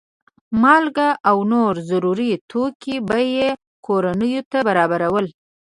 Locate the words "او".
1.29-1.37